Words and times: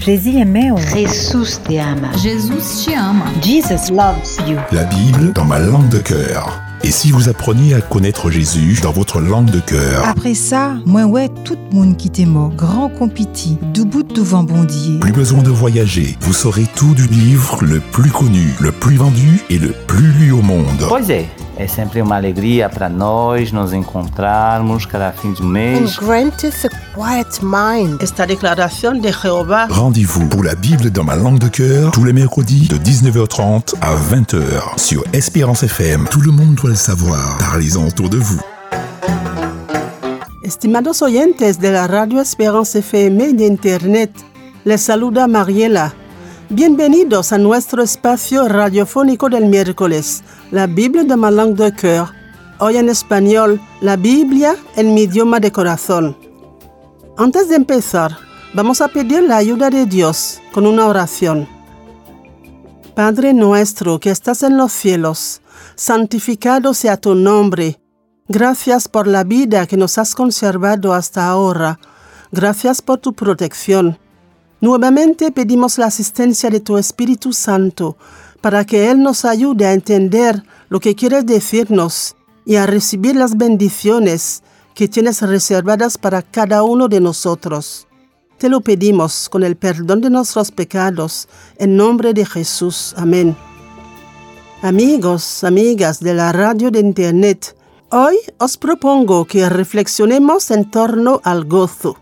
Jésus 0.00 0.36
aimait. 0.36 0.70
Jesús 0.94 1.60
te 1.62 1.78
ama. 1.78 2.08
Jesus 2.22 2.84
te 2.84 2.96
ama. 2.96 3.26
Jesus 3.42 3.90
loves 3.90 4.38
you. 4.48 4.56
La 4.72 4.84
Bible 4.84 5.32
dans 5.34 5.44
ma 5.44 5.58
langue 5.58 5.88
de 5.88 5.98
cœur. 5.98 6.60
Et 6.84 6.90
si 6.90 7.10
vous 7.10 7.28
appreniez 7.28 7.74
à 7.74 7.80
connaître 7.80 8.30
Jésus 8.30 8.78
dans 8.82 8.92
votre 8.92 9.20
langue 9.20 9.50
de 9.50 9.58
cœur 9.58 10.06
Après 10.06 10.34
ça, 10.34 10.74
moi 10.86 11.04
ouais, 11.04 11.28
tout 11.44 11.56
le 11.70 11.76
monde 11.76 11.96
qui 11.96 12.08
t'est 12.08 12.24
mort, 12.24 12.50
grand 12.50 12.88
compiti, 12.88 13.58
du 13.74 13.84
bout 13.84 14.04
de 14.04 14.22
vent 14.22 14.44
bondier. 14.44 15.00
Plus 15.00 15.12
besoin 15.12 15.42
de 15.42 15.50
voyager, 15.50 16.16
vous 16.20 16.32
saurez 16.32 16.66
tout 16.76 16.94
du 16.94 17.06
livre 17.08 17.58
le 17.64 17.80
plus 17.80 18.10
connu, 18.10 18.54
le 18.60 18.70
plus 18.70 18.96
vendu 18.96 19.40
et 19.50 19.58
le 19.58 19.72
plus 19.88 20.12
lu 20.12 20.30
au 20.30 20.42
monde. 20.42 20.86
Pois 20.86 21.00
é, 21.58 21.66
sempre 21.66 22.00
uma 22.00 22.16
alegria 22.16 22.68
para 22.68 22.88
nós 22.88 23.50
nos 23.52 23.72
encontrarmos 23.72 24.86
cada 24.86 25.12
fim 25.12 25.32
de 25.32 25.42
and 25.42 25.46
mês. 25.46 25.96
granteth 25.98 26.64
a 26.64 26.68
quiet 26.94 27.40
mind. 27.42 28.00
Esta 28.00 28.24
declaración 28.26 29.00
de 29.00 29.12
Jehová 29.12 29.66
Rendez-vous 29.68 30.28
pour 30.28 30.44
la 30.44 30.54
Bible 30.54 30.90
dans 30.90 31.04
ma 31.04 31.16
langue 31.16 31.40
de 31.40 31.48
cœur 31.48 31.90
tous 31.90 32.04
les 32.04 32.12
mercredis 32.12 32.68
de 32.68 32.76
19h30 32.76 33.74
à 33.80 33.94
20h 33.96 34.78
sur 34.78 35.02
Espérance 35.12 35.64
FM. 35.64 36.06
Tout 36.10 36.20
le 36.20 36.30
monde 36.30 36.54
doit 36.54 36.70
le 36.70 36.76
savoir. 36.76 37.38
Parlez-en 37.38 37.86
autour 37.86 38.08
de 38.08 38.18
vous. 38.18 38.40
Estimados 40.42 41.02
oyentes 41.02 41.58
de 41.60 41.68
la 41.68 41.86
Radio 41.86 42.20
Esperanza 42.20 42.78
FM 42.78 43.36
de 43.36 43.44
Internet, 43.44 44.12
les 44.64 44.78
saluda 44.78 45.26
Mariela. 45.26 45.92
Bienvenidos 46.50 47.32
a 47.32 47.36
nuestro 47.36 47.82
espacio 47.82 48.48
radiofónico 48.48 49.28
del 49.28 49.44
miércoles, 49.44 50.24
la 50.50 50.66
Biblia 50.66 51.04
de 51.04 51.14
ma 51.14 51.30
langue 51.30 51.62
de 51.62 51.72
cœur. 51.74 52.08
Hoy 52.58 52.78
en 52.78 52.88
español, 52.88 53.60
la 53.82 53.96
Biblia 53.96 54.56
en 54.74 54.94
mi 54.94 55.02
idioma 55.02 55.40
de 55.40 55.52
corazón. 55.52 56.16
Antes 57.18 57.50
de 57.50 57.56
empezar, 57.56 58.16
vamos 58.54 58.80
a 58.80 58.88
pedir 58.88 59.24
la 59.24 59.36
ayuda 59.36 59.68
de 59.68 59.84
Dios 59.84 60.40
con 60.50 60.66
una 60.66 60.86
oración. 60.86 61.46
Padre 62.94 63.34
nuestro 63.34 64.00
que 64.00 64.08
estás 64.08 64.42
en 64.42 64.56
los 64.56 64.72
cielos, 64.72 65.42
santificado 65.74 66.72
sea 66.72 66.96
tu 66.96 67.14
nombre. 67.14 67.78
Gracias 68.26 68.88
por 68.88 69.06
la 69.06 69.22
vida 69.22 69.66
que 69.66 69.76
nos 69.76 69.98
has 69.98 70.14
conservado 70.14 70.94
hasta 70.94 71.28
ahora. 71.28 71.78
Gracias 72.32 72.80
por 72.80 73.00
tu 73.00 73.12
protección. 73.12 73.98
Nuevamente 74.60 75.30
pedimos 75.30 75.78
la 75.78 75.86
asistencia 75.86 76.50
de 76.50 76.60
tu 76.60 76.78
Espíritu 76.78 77.32
Santo 77.32 77.96
para 78.40 78.64
que 78.64 78.90
Él 78.90 79.00
nos 79.02 79.24
ayude 79.24 79.66
a 79.66 79.72
entender 79.72 80.42
lo 80.68 80.80
que 80.80 80.94
quieres 80.94 81.26
decirnos 81.26 82.16
y 82.44 82.56
a 82.56 82.66
recibir 82.66 83.14
las 83.14 83.36
bendiciones 83.36 84.42
que 84.74 84.88
tienes 84.88 85.22
reservadas 85.22 85.96
para 85.96 86.22
cada 86.22 86.62
uno 86.64 86.88
de 86.88 87.00
nosotros. 87.00 87.86
Te 88.38 88.48
lo 88.48 88.60
pedimos 88.60 89.28
con 89.28 89.42
el 89.42 89.56
perdón 89.56 90.00
de 90.00 90.10
nuestros 90.10 90.50
pecados, 90.50 91.28
en 91.56 91.76
nombre 91.76 92.14
de 92.14 92.24
Jesús. 92.24 92.94
Amén. 92.96 93.36
Amigos, 94.62 95.44
amigas 95.44 96.00
de 96.00 96.14
la 96.14 96.32
radio 96.32 96.70
de 96.70 96.80
Internet, 96.80 97.56
hoy 97.90 98.16
os 98.38 98.56
propongo 98.56 99.24
que 99.24 99.48
reflexionemos 99.48 100.50
en 100.50 100.70
torno 100.70 101.20
al 101.22 101.44
gozo. 101.44 101.96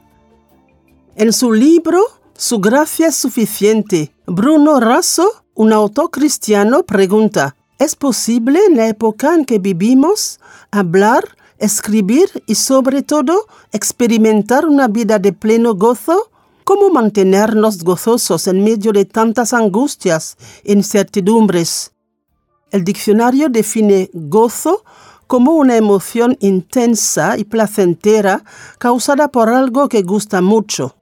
En 1.16 1.32
su 1.32 1.52
libro 1.52 2.02
Su 2.38 2.60
gracia 2.60 3.06
es 3.06 3.16
suficiente, 3.16 4.12
Bruno 4.26 4.78
Rasso, 4.78 5.42
un 5.54 5.72
autor 5.72 6.10
cristiano, 6.10 6.82
pregunta, 6.82 7.56
¿es 7.78 7.96
posible 7.96 8.60
en 8.68 8.76
la 8.76 8.88
época 8.88 9.34
en 9.34 9.46
que 9.46 9.58
vivimos 9.58 10.38
hablar, 10.70 11.24
escribir 11.56 12.28
y 12.46 12.56
sobre 12.56 13.02
todo 13.02 13.46
experimentar 13.72 14.66
una 14.66 14.86
vida 14.86 15.18
de 15.18 15.32
pleno 15.32 15.76
gozo? 15.76 16.30
¿Cómo 16.64 16.90
mantenernos 16.90 17.82
gozosos 17.82 18.46
en 18.48 18.62
medio 18.62 18.92
de 18.92 19.06
tantas 19.06 19.54
angustias 19.54 20.36
e 20.62 20.74
incertidumbres? 20.74 21.92
El 22.70 22.84
diccionario 22.84 23.48
define 23.48 24.10
gozo 24.12 24.84
como 25.26 25.52
una 25.52 25.78
emoción 25.78 26.36
intensa 26.40 27.38
y 27.38 27.44
placentera 27.44 28.44
causada 28.76 29.28
por 29.28 29.48
algo 29.48 29.88
que 29.88 30.02
gusta 30.02 30.42
mucho. 30.42 30.95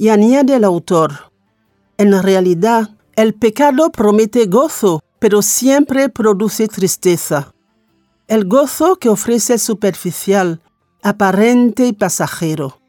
Y 0.00 0.10
añade 0.10 0.54
el 0.54 0.62
autor, 0.62 1.28
en 1.96 2.22
realidad, 2.22 2.90
el 3.16 3.34
pecado 3.34 3.90
promete 3.90 4.46
gozo, 4.46 5.02
pero 5.18 5.42
siempre 5.42 6.08
produce 6.08 6.68
tristeza. 6.68 7.52
El 8.28 8.46
gozo 8.46 8.94
que 8.94 9.08
ofrece 9.08 9.54
es 9.54 9.62
superficial, 9.62 10.60
aparente 11.02 11.88
y 11.88 11.92
pasajero. 11.92 12.80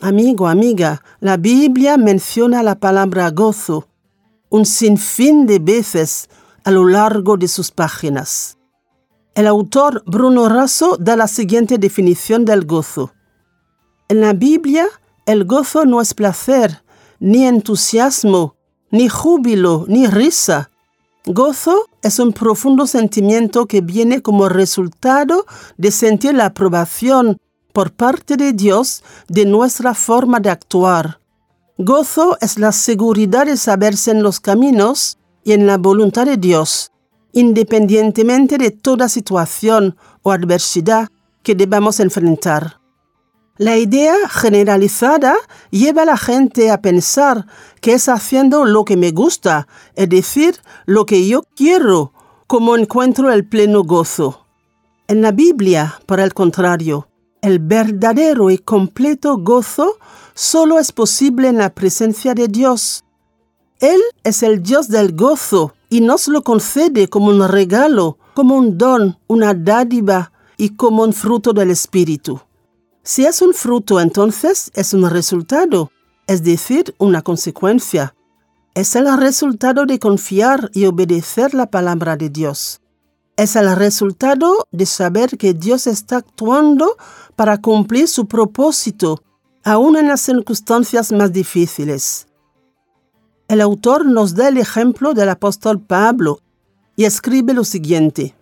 Amigo, 0.00 0.48
amiga, 0.48 1.04
la 1.20 1.36
Biblia 1.36 1.96
menciona 1.96 2.64
la 2.64 2.74
palabra 2.74 3.30
gozo 3.30 3.86
un 4.50 4.66
sinfín 4.66 5.46
de 5.46 5.60
veces 5.60 6.28
a 6.64 6.72
lo 6.72 6.86
largo 6.86 7.36
de 7.36 7.46
sus 7.46 7.70
páginas. 7.70 8.58
El 9.34 9.46
autor 9.46 10.02
Bruno 10.04 10.48
Rasso 10.48 10.96
da 10.98 11.16
la 11.16 11.28
siguiente 11.28 11.78
definición 11.78 12.44
del 12.44 12.66
gozo. 12.66 13.14
En 14.08 14.20
la 14.20 14.32
Biblia, 14.32 14.86
el 15.26 15.44
gozo 15.44 15.84
no 15.84 16.00
es 16.00 16.14
placer, 16.14 16.82
ni 17.20 17.46
entusiasmo, 17.46 18.56
ni 18.90 19.08
júbilo, 19.08 19.84
ni 19.88 20.06
risa. 20.06 20.70
Gozo 21.24 21.86
es 22.02 22.18
un 22.18 22.32
profundo 22.32 22.86
sentimiento 22.88 23.66
que 23.66 23.80
viene 23.80 24.22
como 24.22 24.48
resultado 24.48 25.46
de 25.76 25.92
sentir 25.92 26.34
la 26.34 26.46
aprobación 26.46 27.38
por 27.72 27.92
parte 27.92 28.36
de 28.36 28.52
Dios 28.52 29.04
de 29.28 29.46
nuestra 29.46 29.94
forma 29.94 30.40
de 30.40 30.50
actuar. 30.50 31.20
Gozo 31.78 32.36
es 32.40 32.58
la 32.58 32.72
seguridad 32.72 33.46
de 33.46 33.56
saberse 33.56 34.10
en 34.10 34.22
los 34.22 34.40
caminos 34.40 35.18
y 35.44 35.52
en 35.52 35.66
la 35.66 35.78
voluntad 35.78 36.26
de 36.26 36.36
Dios, 36.36 36.90
independientemente 37.32 38.58
de 38.58 38.72
toda 38.72 39.08
situación 39.08 39.96
o 40.22 40.32
adversidad 40.32 41.08
que 41.42 41.54
debamos 41.54 42.00
enfrentar. 42.00 42.81
La 43.58 43.76
idea 43.76 44.14
generalizada 44.30 45.36
lleva 45.70 46.02
a 46.02 46.06
la 46.06 46.16
gente 46.16 46.70
a 46.70 46.80
pensar 46.80 47.46
que 47.82 47.92
es 47.92 48.08
haciendo 48.08 48.64
lo 48.64 48.86
que 48.86 48.96
me 48.96 49.10
gusta, 49.10 49.68
es 49.94 50.08
decir, 50.08 50.56
lo 50.86 51.04
que 51.04 51.28
yo 51.28 51.42
quiero, 51.54 52.14
como 52.46 52.76
encuentro 52.76 53.30
el 53.30 53.46
pleno 53.46 53.82
gozo. 53.82 54.46
En 55.06 55.20
la 55.20 55.32
Biblia, 55.32 56.00
por 56.06 56.18
el 56.18 56.32
contrario, 56.32 57.08
el 57.42 57.58
verdadero 57.58 58.48
y 58.50 58.56
completo 58.56 59.36
gozo 59.36 59.98
solo 60.32 60.78
es 60.78 60.90
posible 60.90 61.48
en 61.48 61.58
la 61.58 61.74
presencia 61.74 62.32
de 62.32 62.48
Dios. 62.48 63.04
Él 63.80 64.00
es 64.24 64.42
el 64.42 64.62
Dios 64.62 64.88
del 64.88 65.14
gozo 65.14 65.74
y 65.90 66.00
nos 66.00 66.26
lo 66.26 66.42
concede 66.42 67.08
como 67.08 67.26
un 67.26 67.46
regalo, 67.46 68.16
como 68.32 68.56
un 68.56 68.78
don, 68.78 69.18
una 69.26 69.52
dádiva 69.52 70.32
y 70.56 70.70
como 70.70 71.02
un 71.02 71.12
fruto 71.12 71.52
del 71.52 71.70
Espíritu. 71.70 72.40
Si 73.04 73.26
es 73.26 73.42
un 73.42 73.52
fruto, 73.52 74.00
entonces 74.00 74.70
es 74.74 74.94
un 74.94 75.08
resultado, 75.10 75.90
es 76.28 76.44
decir, 76.44 76.94
una 76.98 77.22
consecuencia. 77.22 78.14
Es 78.74 78.94
el 78.94 79.14
resultado 79.18 79.86
de 79.86 79.98
confiar 79.98 80.70
y 80.72 80.86
obedecer 80.86 81.52
la 81.52 81.66
palabra 81.66 82.16
de 82.16 82.30
Dios. 82.30 82.80
Es 83.36 83.56
el 83.56 83.74
resultado 83.74 84.68
de 84.70 84.86
saber 84.86 85.36
que 85.36 85.52
Dios 85.52 85.88
está 85.88 86.18
actuando 86.18 86.96
para 87.34 87.58
cumplir 87.60 88.06
su 88.06 88.26
propósito, 88.26 89.20
aun 89.64 89.96
en 89.96 90.06
las 90.08 90.20
circunstancias 90.20 91.10
más 91.10 91.32
difíciles. 91.32 92.28
El 93.48 93.60
autor 93.60 94.06
nos 94.06 94.34
da 94.34 94.48
el 94.48 94.58
ejemplo 94.58 95.12
del 95.12 95.28
apóstol 95.28 95.80
Pablo 95.80 96.38
y 96.94 97.04
escribe 97.04 97.52
lo 97.52 97.64
siguiente. 97.64 98.36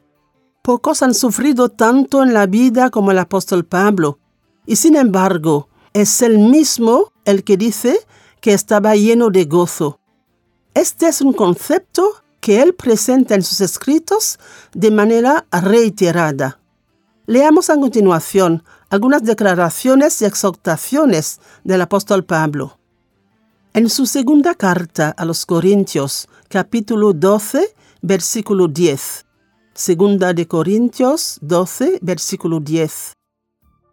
Pocos 0.62 1.02
han 1.02 1.14
sufrido 1.14 1.70
tanto 1.70 2.22
en 2.22 2.34
la 2.34 2.46
vida 2.46 2.90
como 2.90 3.10
el 3.10 3.18
apóstol 3.18 3.64
Pablo, 3.64 4.19
y 4.70 4.76
sin 4.76 4.94
embargo 4.94 5.68
es 5.94 6.22
el 6.22 6.38
mismo 6.38 7.12
el 7.24 7.42
que 7.42 7.56
dice 7.56 7.98
que 8.40 8.52
estaba 8.52 8.94
lleno 8.94 9.28
de 9.30 9.44
gozo. 9.46 9.98
Este 10.74 11.08
es 11.08 11.20
un 11.20 11.32
concepto 11.32 12.08
que 12.38 12.62
él 12.62 12.74
presenta 12.74 13.34
en 13.34 13.42
sus 13.42 13.60
escritos 13.62 14.38
de 14.72 14.92
manera 14.92 15.44
reiterada. 15.50 16.60
Leamos 17.26 17.68
a 17.68 17.74
continuación 17.74 18.62
algunas 18.90 19.24
declaraciones 19.24 20.22
y 20.22 20.26
exhortaciones 20.26 21.40
del 21.64 21.80
apóstol 21.80 22.24
Pablo. 22.24 22.78
En 23.74 23.90
su 23.90 24.06
segunda 24.06 24.54
carta 24.54 25.10
a 25.10 25.24
los 25.24 25.46
Corintios, 25.46 26.28
capítulo 26.48 27.12
12, 27.12 27.74
versículo 28.02 28.68
10. 28.68 29.26
Segunda 29.74 30.32
de 30.32 30.46
Corintios 30.46 31.38
12, 31.42 31.98
versículo 32.02 32.60
10. 32.60 33.14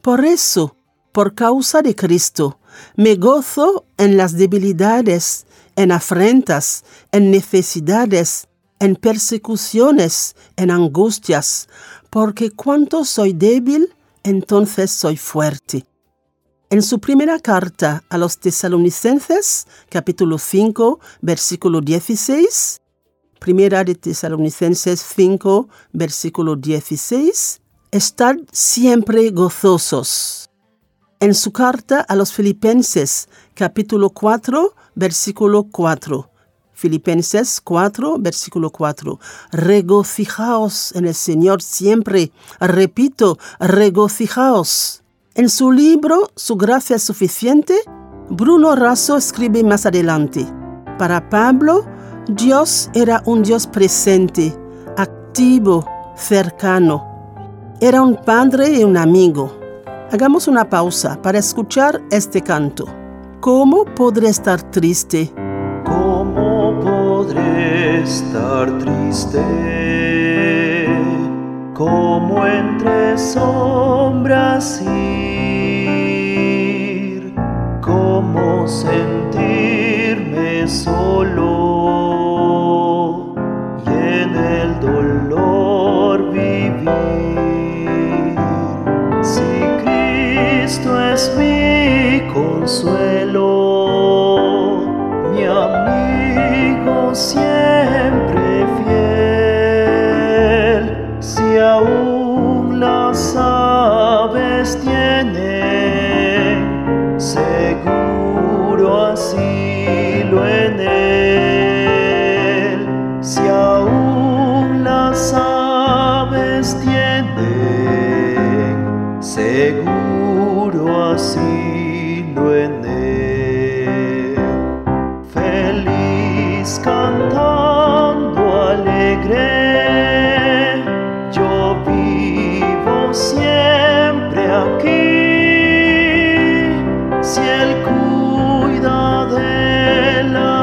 Por 0.02 0.26
eso, 0.26 0.76
por 1.12 1.34
causa 1.34 1.82
de 1.82 1.96
Cristo, 1.96 2.60
me 2.96 3.16
gozo 3.16 3.86
en 3.98 4.18
las 4.18 4.34
debilidades, 4.34 5.46
en 5.76 5.92
afrentas, 5.92 6.84
en 7.12 7.32
necesidades, 7.32 8.48
en 8.80 8.96
persecuciones, 8.96 10.36
en 10.56 10.72
angustias, 10.72 11.68
porque 12.10 12.52
cuanto 12.52 13.06
soy 13.06 13.34
débil, 13.34 13.94
entonces 14.24 14.92
soy 14.92 15.18
fuerte. 15.18 15.86
En 16.70 16.82
su 16.82 17.00
primera 17.00 17.40
carta 17.40 18.04
a 18.10 18.18
los 18.18 18.40
tesalonicenses, 18.40 19.68
capítulo 19.90 20.38
5, 20.38 21.00
versículo 21.22 21.80
16, 21.80 22.82
primera 23.40 23.84
de 23.84 23.96
tesalonicenses 23.96 25.02
5, 25.16 25.70
versículo 25.94 26.56
16, 26.56 27.62
Estad 27.92 28.36
siempre 28.52 29.30
gozosos. 29.30 30.50
En 31.22 31.34
su 31.34 31.54
carta 31.54 32.02
a 32.02 32.18
los 32.18 32.34
Filipenses, 32.34 33.30
capítulo 33.54 34.10
4, 34.10 34.76
versículo 34.94 35.64
4. 35.72 36.30
Filipenses 36.74 37.62
4, 37.62 38.18
versículo 38.20 38.72
4. 38.72 39.22
Regocijaos 39.54 40.94
en 40.98 41.06
el 41.06 41.16
Señor 41.16 41.62
siempre. 41.62 42.34
Repito, 42.60 43.40
regocijaos. 43.58 45.02
En 45.34 45.48
su 45.50 45.72
libro, 45.72 46.30
Su 46.36 46.58
gracia 46.58 46.98
es 46.98 47.04
suficiente, 47.04 47.74
Bruno 48.30 48.76
Raso 48.76 49.16
escribe 49.16 49.64
más 49.64 49.86
adelante. 49.86 50.46
Para 51.00 51.30
Pablo, 51.30 51.86
Dios 52.28 52.90
era 52.94 53.24
un 53.26 53.44
Dios 53.44 53.66
presente, 53.66 54.54
activo, 54.98 55.88
cercano 56.18 57.17
era 57.80 58.02
un 58.02 58.16
padre 58.16 58.80
y 58.80 58.84
un 58.84 58.98
amigo. 58.98 59.56
Hagamos 60.12 60.48
una 60.48 60.68
pausa 60.68 61.22
para 61.22 61.38
escuchar 61.38 62.02
este 62.10 62.42
canto. 62.42 62.88
¿Cómo 63.40 63.86
podré 63.86 64.30
estar 64.30 64.60
triste? 64.72 65.32
¿Cómo 65.86 66.80
podré 66.82 68.02
estar 68.02 68.76
triste? 68.80 69.40
Como 71.76 72.48
entre 72.48 73.16
sombras 73.16 74.82
ir, 74.82 74.92
cómo 77.80 78.68
sentirme 78.68 80.68
solo. 80.68 81.67
eres 91.18 91.32
mi 91.36 92.22
consuelo, 92.32 93.42
mi 95.32 95.44
amigo. 95.44 97.16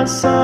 sun. 0.06 0.44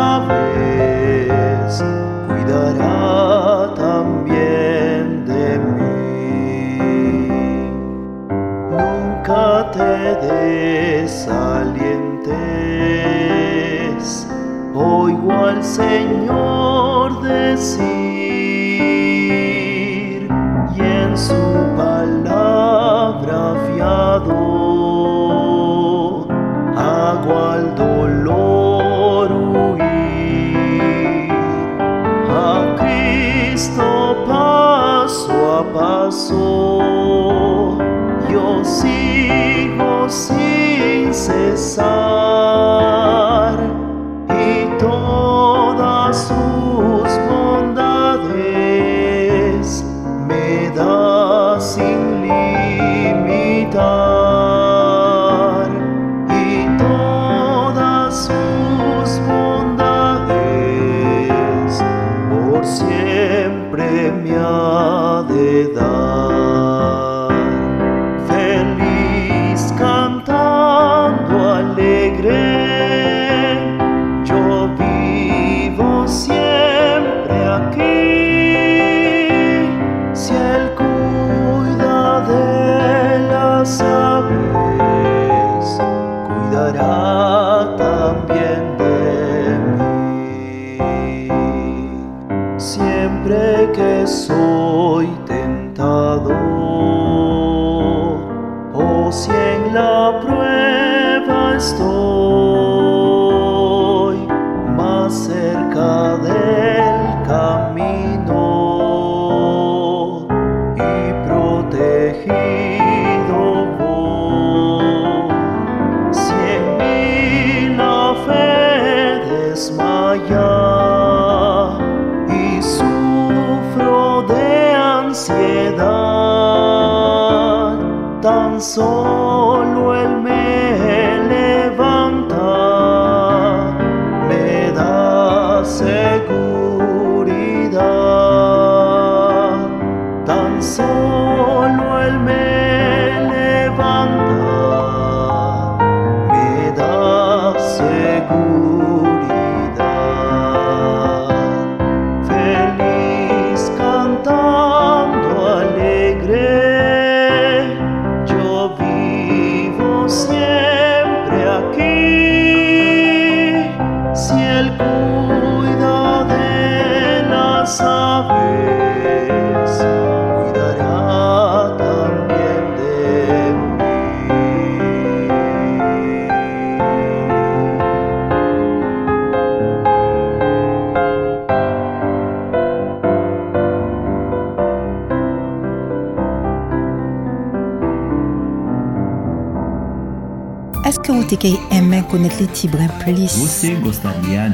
alcançou. 128.61 129.00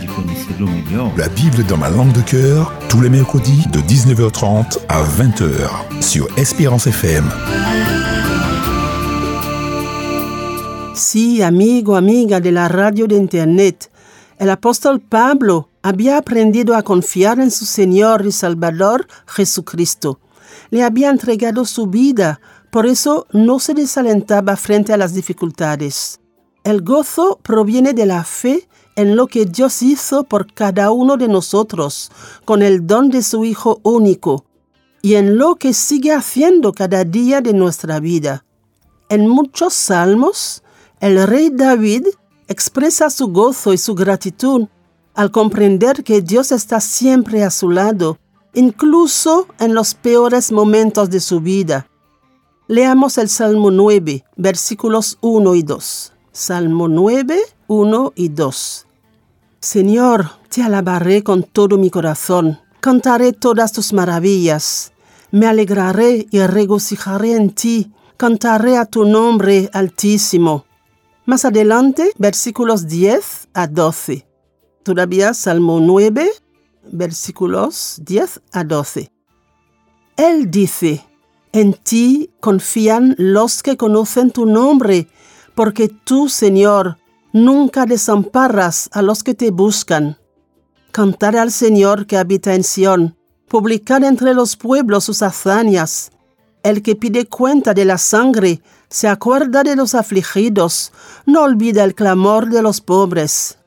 Conhecê-lo 0.06 0.68
melhor? 0.68 1.10
La 1.16 1.28
Bible 1.28 1.64
dans 1.64 1.76
ma 1.76 1.88
langue 1.88 2.12
de 2.12 2.20
cœur, 2.20 2.72
tous 2.88 3.00
les 3.00 3.10
mercredis 3.10 3.66
de 3.72 3.80
19h30 3.80 4.78
à 4.88 5.02
20h 5.02 6.00
sur 6.00 6.28
Espérance 6.38 6.86
FM. 6.86 7.24
Sí, 10.94 11.42
amigo, 11.42 11.96
amiga 11.96 12.38
de 12.38 12.52
la 12.52 12.68
radio 12.68 13.08
de 13.08 13.16
Internet, 13.16 13.90
el 14.38 14.50
apóstol 14.50 15.00
Pablo 15.00 15.68
había 15.82 16.18
aprendido 16.18 16.76
a 16.76 16.82
confiar 16.82 17.40
en 17.40 17.50
su 17.50 17.64
Señor 17.64 18.24
y 18.26 18.30
Salvador 18.30 19.08
Jesucristo. 19.26 20.20
Le 20.70 20.84
había 20.84 21.10
entregado 21.10 21.64
su 21.64 21.88
vida, 21.88 22.40
por 22.70 22.86
eso 22.86 23.26
no 23.32 23.58
se 23.58 23.74
desalentaba 23.74 24.54
frente 24.54 24.92
a 24.92 24.96
las 24.96 25.14
dificultades. 25.14 26.20
El 26.66 26.82
gozo 26.82 27.38
proviene 27.44 27.92
de 27.92 28.06
la 28.06 28.24
fe 28.24 28.68
en 28.96 29.14
lo 29.14 29.28
que 29.28 29.44
Dios 29.44 29.82
hizo 29.82 30.24
por 30.24 30.52
cada 30.52 30.90
uno 30.90 31.16
de 31.16 31.28
nosotros 31.28 32.10
con 32.44 32.60
el 32.60 32.88
don 32.88 33.08
de 33.08 33.22
su 33.22 33.44
Hijo 33.44 33.78
único 33.84 34.46
y 35.00 35.14
en 35.14 35.38
lo 35.38 35.54
que 35.54 35.72
sigue 35.72 36.12
haciendo 36.12 36.72
cada 36.72 37.04
día 37.04 37.40
de 37.40 37.52
nuestra 37.52 38.00
vida. 38.00 38.44
En 39.08 39.28
muchos 39.28 39.74
salmos, 39.74 40.64
el 40.98 41.24
rey 41.28 41.50
David 41.52 42.08
expresa 42.48 43.10
su 43.10 43.28
gozo 43.28 43.72
y 43.72 43.78
su 43.78 43.94
gratitud 43.94 44.66
al 45.14 45.30
comprender 45.30 46.02
que 46.02 46.20
Dios 46.20 46.50
está 46.50 46.80
siempre 46.80 47.44
a 47.44 47.52
su 47.52 47.70
lado, 47.70 48.18
incluso 48.54 49.46
en 49.60 49.72
los 49.72 49.94
peores 49.94 50.50
momentos 50.50 51.10
de 51.10 51.20
su 51.20 51.38
vida. 51.38 51.88
Leamos 52.66 53.18
el 53.18 53.28
Salmo 53.28 53.70
9, 53.70 54.24
versículos 54.34 55.16
1 55.20 55.54
y 55.54 55.62
2. 55.62 56.12
Salmo 56.36 56.86
9, 56.86 57.40
1 57.66 58.12
y 58.14 58.28
2. 58.28 58.86
Señor, 59.58 60.32
te 60.50 60.62
alabaré 60.62 61.22
con 61.24 61.44
todo 61.44 61.78
mi 61.78 61.88
corazón, 61.88 62.58
cantaré 62.80 63.32
todas 63.32 63.72
tus 63.72 63.94
maravillas, 63.94 64.92
me 65.30 65.46
alegraré 65.46 66.26
y 66.30 66.40
regocijaré 66.40 67.36
en 67.36 67.54
ti, 67.54 67.90
cantaré 68.18 68.76
a 68.76 68.84
tu 68.84 69.06
nombre 69.06 69.70
altísimo. 69.72 70.66
Más 71.24 71.46
adelante, 71.46 72.12
versículos 72.18 72.86
10 72.86 73.48
a 73.54 73.66
12. 73.66 74.26
Todavía 74.82 75.32
Salmo 75.32 75.80
9, 75.80 76.30
versículos 76.92 77.98
10 78.04 78.42
a 78.52 78.62
12. 78.62 79.10
Él 80.18 80.50
dice, 80.50 81.02
en 81.52 81.72
ti 81.72 82.30
confían 82.40 83.14
los 83.16 83.62
que 83.62 83.78
conocen 83.78 84.30
tu 84.30 84.44
nombre, 84.44 85.08
porque 85.56 85.88
tú, 85.88 86.28
Señor, 86.28 86.98
nunca 87.32 87.86
desamparas 87.86 88.90
a 88.92 89.00
los 89.00 89.24
que 89.24 89.34
te 89.34 89.50
buscan. 89.50 90.18
Cantar 90.92 91.34
al 91.34 91.50
Señor 91.50 92.06
que 92.06 92.18
habita 92.18 92.54
en 92.54 92.62
Sión, 92.62 93.16
publicar 93.48 94.04
entre 94.04 94.34
los 94.34 94.56
pueblos 94.56 95.04
sus 95.04 95.22
hazañas. 95.22 96.12
El 96.62 96.82
que 96.82 96.94
pide 96.94 97.26
cuenta 97.26 97.72
de 97.72 97.86
la 97.86 97.96
sangre 97.96 98.60
se 98.90 99.08
acuerda 99.08 99.62
de 99.62 99.76
los 99.76 99.94
afligidos, 99.94 100.92
no 101.24 101.42
olvida 101.42 101.84
el 101.84 101.94
clamor 101.94 102.50
de 102.50 102.60
los 102.60 102.82
pobres. 102.82 103.58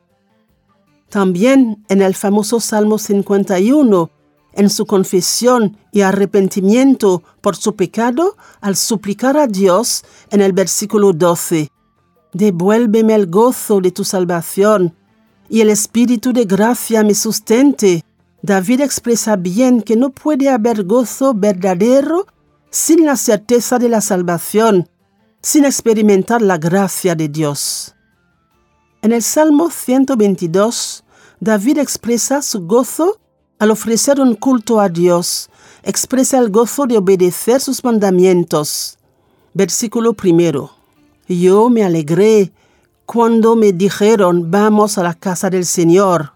También 1.10 1.84
en 1.89 2.03
el 2.03 2.13
famoso 2.13 2.60
Salmo 2.60 3.00
51, 3.00 4.12
en 4.53 4.69
su 4.69 4.86
confesión 4.86 5.75
y 5.91 6.01
arrepentimiento 6.01 7.24
por 7.41 7.55
su 7.55 7.75
pecado, 7.75 8.38
al 8.62 8.75
suplicar 8.75 9.38
a 9.38 9.48
Dios 9.48 10.03
en 10.29 10.41
el 10.41 10.53
versículo 10.53 11.13
12, 11.13 11.72
Devuélveme 12.33 13.15
el 13.15 13.27
gozo 13.27 13.81
de 13.81 13.91
tu 13.91 14.03
salvación 14.03 14.95
y 15.50 15.62
el 15.62 15.69
espíritu 15.69 16.31
de 16.31 16.45
gracia 16.45 17.03
me 17.03 17.15
sustente. 17.15 18.05
David 18.41 18.81
expresa 18.81 19.36
bien 19.36 19.81
que 19.81 19.95
no 19.95 20.12
puede 20.12 20.50
haber 20.50 20.83
gozo 20.83 21.33
verdadero 21.33 22.27
sin 22.69 23.05
la 23.05 23.15
certeza 23.15 23.79
de 23.79 23.89
la 23.89 24.00
salvación, 24.00 24.88
sin 25.41 25.65
experimentar 25.65 26.41
la 26.41 26.57
gracia 26.57 27.15
de 27.15 27.27
Dios. 27.27 27.95
En 29.01 29.12
el 29.12 29.24
Salmo 29.24 29.71
122, 29.71 31.03
David 31.39 31.79
expresa 31.79 32.41
su 32.41 32.67
gozo 32.67 33.19
al 33.57 33.71
ofrecer 33.71 34.21
un 34.21 34.36
culto 34.36 34.79
a 34.79 34.88
Dios, 34.88 35.50
expresa 35.83 36.38
el 36.38 36.51
gozo 36.51 36.86
de 36.86 36.98
obedecer 36.98 37.59
sus 37.59 37.83
mandamientos. 37.83 38.98
Versículo 39.53 40.13
primero. 40.13 40.78
Yo 41.29 41.69
me 41.69 41.83
alegré 41.83 42.51
cuando 43.05 43.55
me 43.55 43.71
dijeron, 43.71 44.50
vamos 44.50 44.98
a 44.98 45.03
la 45.03 45.13
casa 45.13 45.51
del 45.51 45.63
Señor. 45.63 46.33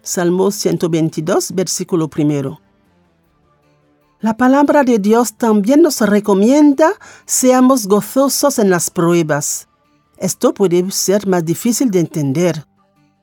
Salmo 0.00 0.50
122, 0.50 1.54
versículo 1.54 2.08
primero. 2.08 2.58
La 4.20 4.38
palabra 4.38 4.82
de 4.82 4.98
Dios 4.98 5.34
también 5.34 5.82
nos 5.82 6.00
recomienda 6.00 6.94
seamos 7.26 7.86
gozosos 7.86 8.58
en 8.58 8.70
las 8.70 8.88
pruebas. 8.88 9.68
Esto 10.16 10.54
puede 10.54 10.90
ser 10.90 11.26
más 11.26 11.44
difícil 11.44 11.90
de 11.90 12.00
entender. 12.00 12.66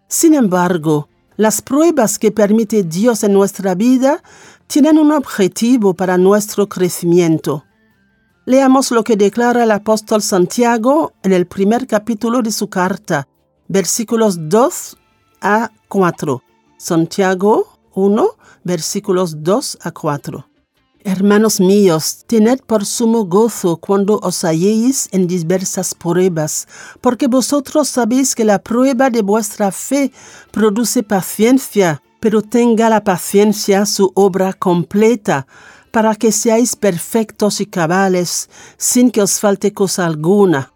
Sin 0.08 0.36
embargo, 0.36 1.10
las 1.36 1.64
pruebas 1.64 2.20
que 2.20 2.32
permite 2.32 2.84
Dios 2.84 3.24
en 3.24 3.34
nuestra 3.34 3.74
vida 3.74 4.22
tienen 4.68 5.00
un 5.00 5.12
objetivo 5.12 5.96
para 5.96 6.20
nuestro 6.20 6.70
crecimiento. 6.70 7.64
Leamos 8.46 8.90
lo 8.90 9.04
que 9.04 9.16
declara 9.16 9.64
el 9.64 9.72
apóstol 9.72 10.24
Santiago 10.24 11.14
en 11.22 11.32
el 11.32 11.46
primer 11.46 11.86
capítulo 11.86 12.42
de 12.42 12.52
su 12.52 12.70
carta, 12.70 13.28
versículos 13.68 14.50
2 14.50 14.98
a 15.42 15.72
4. 15.88 16.42
Santiago 16.76 17.78
1, 17.94 18.30
versículos 18.64 19.44
2 19.44 19.78
a 19.84 19.92
4. 19.92 20.48
Hermanos 21.04 21.60
míos, 21.60 22.24
tened 22.26 22.62
por 22.66 22.84
sumo 22.84 23.26
gozo 23.26 23.78
cuando 23.78 24.20
os 24.24 24.44
halléis 24.44 25.08
en 25.12 25.28
diversas 25.28 25.94
pruebas, 25.94 26.68
porque 27.00 27.28
vosotros 27.28 27.90
sabéis 27.90 28.34
que 28.34 28.44
la 28.44 28.58
prueba 28.58 29.12
de 29.12 29.22
vuestra 29.22 29.72
fe 29.72 30.12
produce 30.50 31.04
paciencia, 31.04 32.02
pero 32.20 32.42
tenga 32.42 32.90
la 32.90 33.04
paciencia 33.04 33.86
su 33.86 34.12
obra 34.16 34.54
completa, 34.54 35.46
para 35.92 36.16
que 36.16 36.32
seáis 36.32 36.76
perfectos 36.76 37.62
y 37.62 37.66
cabales, 37.66 38.50
sin 38.78 39.12
que 39.12 39.22
os 39.22 39.40
falte 39.40 39.74
cosa 39.74 40.06
alguna. 40.06 40.74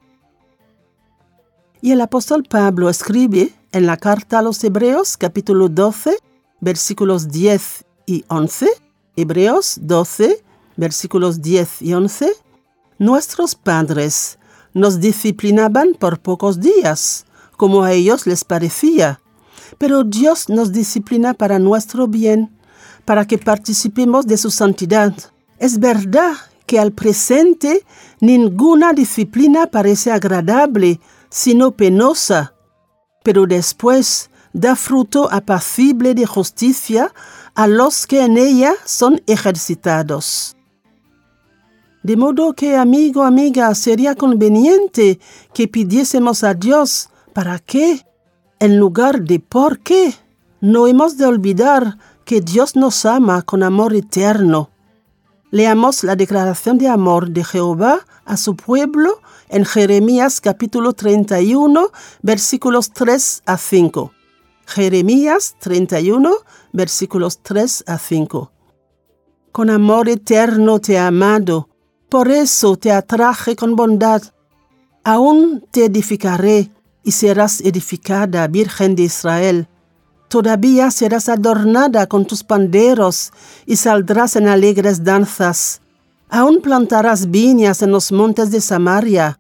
Y 1.82 1.92
el 1.92 2.02
apóstol 2.02 2.44
Pablo 2.44 2.90
escribe 2.90 3.54
en 3.72 3.86
la 3.86 3.98
carta 3.98 4.40
a 4.40 4.42
los 4.42 4.64
Hebreos 4.64 5.18
capítulo 5.18 5.70
12, 5.70 6.18
versículos 6.60 7.30
10 7.30 7.86
y 8.06 8.26
11, 8.28 8.70
Hebreos 9.16 9.80
12, 9.82 10.44
versículos 10.78 11.42
10 11.42 11.82
y 11.82 11.94
11, 11.94 12.32
Nuestros 12.98 13.56
padres 13.56 14.40
nos 14.74 15.00
disciplinaban 15.00 15.96
por 15.98 16.20
pocos 16.20 16.60
días, 16.60 17.26
como 17.58 17.84
a 17.84 17.92
ellos 17.92 18.26
les 18.28 18.44
parecía, 18.44 19.22
pero 19.78 20.04
Dios 20.04 20.50
nos 20.50 20.72
disciplina 20.72 21.34
para 21.34 21.60
nuestro 21.60 22.08
bien 22.08 22.55
para 23.06 23.26
que 23.26 23.38
participemos 23.38 24.28
de 24.28 24.38
su 24.38 24.52
santidad. 24.52 25.14
Es 25.60 25.80
verdad 25.80 26.34
que 26.66 26.80
al 26.80 26.92
presente 26.92 27.86
ninguna 28.20 28.94
disciplina 28.94 29.68
parece 29.68 30.12
agradable, 30.12 31.00
sino 31.30 31.72
penosa, 31.72 32.54
pero 33.24 33.46
después 33.46 34.30
da 34.54 34.76
fruto 34.76 35.32
apacible 35.32 36.16
de 36.16 36.26
justicia 36.26 37.14
a 37.54 37.68
los 37.68 38.08
que 38.08 38.24
en 38.24 38.38
ella 38.38 38.74
son 38.86 39.22
ejercitados. 39.28 40.56
De 42.04 42.18
modo 42.18 42.54
que, 42.54 42.76
amigo, 42.76 43.24
amiga, 43.24 43.74
sería 43.74 44.14
conveniente 44.14 45.20
que 45.54 45.68
pidiésemos 45.68 46.44
a 46.44 46.54
Dios 46.54 47.10
para 47.34 47.58
qué, 47.58 48.06
en 48.60 48.78
lugar 48.78 49.22
de 49.24 49.40
por 49.40 49.80
qué. 49.80 50.14
No 50.62 50.86
hemos 50.88 51.18
de 51.18 51.26
olvidar 51.26 51.98
que 52.26 52.42
Dios 52.42 52.76
nos 52.76 53.06
ama 53.06 53.44
con 53.44 53.64
amor 53.64 53.94
eterno. 53.94 54.72
Leamos 55.52 56.04
la 56.04 56.16
declaración 56.16 56.78
de 56.78 56.90
amor 56.90 57.30
de 57.30 57.44
Jehová 57.44 58.00
a 58.26 58.36
su 58.36 58.56
pueblo 58.56 59.22
en 59.48 59.64
Jeremías 59.64 60.42
capítulo 60.42 60.94
31 60.94 61.92
versículos 62.24 62.92
3 62.92 63.44
a 63.46 63.58
5. 63.58 64.12
Jeremías 64.66 65.56
31 65.60 66.34
versículos 66.74 67.42
3 67.44 67.84
a 67.88 68.00
5. 68.00 68.52
Con 69.52 69.70
amor 69.70 70.10
eterno 70.10 70.80
te 70.80 70.94
he 70.94 71.00
amado, 71.00 71.70
por 72.10 72.30
eso 72.32 72.76
te 72.76 72.92
atraje 72.92 73.56
con 73.56 73.76
bondad. 73.76 74.22
Aún 75.04 75.64
te 75.72 75.86
edificaré 75.86 76.72
y 77.04 77.12
serás 77.12 77.62
edificada, 77.62 78.48
Virgen 78.48 78.96
de 78.96 79.04
Israel. 79.04 79.68
Todavía 80.36 80.92
serás 80.92 81.30
adornada 81.30 82.08
con 82.08 82.26
tus 82.26 82.44
panderos 82.44 83.32
y 83.66 83.78
saldrás 83.78 84.36
en 84.36 84.50
alegres 84.50 85.02
danzas. 85.02 85.80
Aún 86.30 86.60
plantarás 86.62 87.32
viñas 87.32 87.82
en 87.82 87.92
los 87.92 88.12
montes 88.12 88.52
de 88.52 88.60
Samaria. 88.60 89.40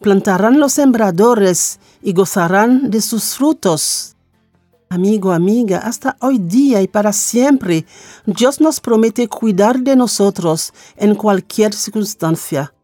plantarán 0.00 0.58
los 0.58 0.72
sembradores 0.72 1.78
y 2.02 2.12
gozarán 2.14 2.90
de 2.90 3.00
sus 3.00 3.36
frutos. 3.36 4.16
Amigo, 4.88 5.30
amiga, 5.30 5.78
hasta 5.78 6.16
hoy 6.20 6.38
día 6.38 6.82
y 6.82 6.88
para 6.88 7.12
siempre, 7.12 7.86
Dios 8.26 8.60
nos 8.60 8.80
promete 8.80 9.28
cuidar 9.28 9.78
de 9.78 9.94
nosotros 9.94 10.72
en 10.96 11.14
cualquier 11.14 11.72
circunstancia. 11.72 12.74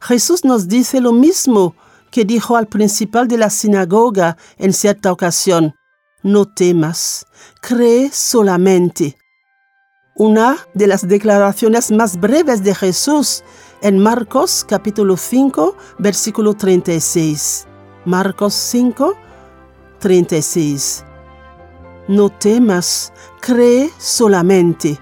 Jesús 0.00 0.46
nos 0.46 0.66
dice 0.66 1.02
lo 1.02 1.12
mismo 1.12 1.74
que 2.10 2.24
dijo 2.24 2.56
al 2.56 2.68
principal 2.68 3.28
de 3.28 3.36
la 3.36 3.50
sinagoga 3.50 4.38
en 4.56 4.72
cierta 4.72 5.12
ocasión. 5.12 5.75
No 6.26 6.44
temas, 6.44 7.24
cree 7.60 8.10
solamente. 8.10 9.16
Una 10.16 10.56
de 10.74 10.88
las 10.88 11.06
declaraciones 11.06 11.92
más 11.92 12.18
breves 12.18 12.64
de 12.64 12.74
Jesús 12.74 13.44
en 13.80 14.00
Marcos 14.00 14.66
capítulo 14.68 15.16
5, 15.16 15.76
versículo 15.98 16.54
36. 16.54 17.68
Marcos 18.06 18.54
5, 18.54 19.14
36. 20.00 21.04
No 22.08 22.28
temas, 22.30 23.12
cree 23.40 23.88
solamente. 23.96 24.98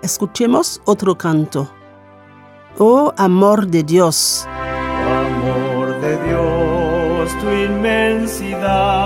Escuchemos 0.00 0.80
otro 0.86 1.18
canto. 1.18 1.70
Oh 2.78 3.12
amor 3.18 3.66
de 3.66 3.82
Dios. 3.82 4.46
Amor 4.48 6.00
de 6.00 6.16
Dios, 6.24 7.30
tu 7.42 7.50
inmensidad, 7.50 9.00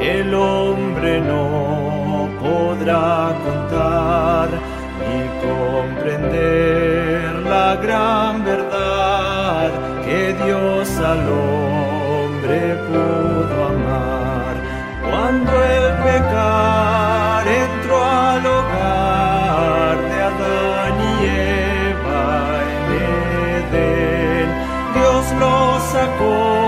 el 0.00 0.34
hombre 0.34 1.20
no 1.20 2.28
podrá 2.40 3.34
contar 3.44 4.48
ni 5.00 5.18
comprender 5.46 7.34
la 7.48 7.76
gran 7.76 8.44
verdad 8.44 9.70
que 10.04 10.34
Dios 10.44 10.88
al 10.98 11.28
hombre 11.28 12.76
pudo 12.88 13.56
amar. 13.74 14.54
Cuando 15.08 15.52
el 15.64 15.86
pecar 16.04 17.44
entró 17.46 17.96
al 18.04 18.46
hogar 18.46 19.96
de 20.10 20.18
Adán 20.30 20.94
y 21.00 21.24
Eva 21.88 22.26
en 22.70 22.84
Edén, 23.56 24.48
Dios 24.94 25.24
lo 25.40 25.80
sacó, 25.80 26.65